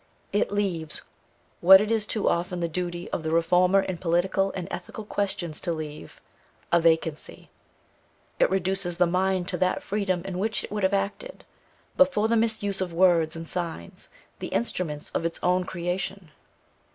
It 0.33 0.51
leaves, 0.51 1.03
what 1.59 1.79
it 1.79 1.91
is 1.91 2.07
too 2.07 2.27
often 2.27 2.59
the 2.59 2.67
duty 2.67 3.07
of 3.11 3.21
the 3.21 3.29
reformer 3.29 3.81
in 3.81 3.99
political 3.99 4.51
and 4.55 4.67
ethical 4.71 5.05
questions 5.05 5.61
to 5.61 5.71
leave, 5.73 6.19
a 6.71 6.81
vacancy. 6.81 7.51
It 8.39 8.49
reduces 8.49 8.97
the 8.97 9.05
mind 9.05 9.47
to 9.49 9.57
that 9.59 9.83
freedom 9.83 10.23
in 10.25 10.39
which 10.39 10.63
it 10.63 10.71
would 10.71 10.81
have 10.81 10.95
acted, 10.95 11.43
but 11.97 12.11
for 12.11 12.27
the 12.27 12.35
misuse 12.35 12.81
of 12.81 12.91
words 12.91 13.35
and 13.35 13.47
signs, 13.47 14.09
the 14.39 14.47
instruments 14.47 15.11
of 15.11 15.23
its 15.23 15.39
own 15.43 15.65
creation. 15.65 16.31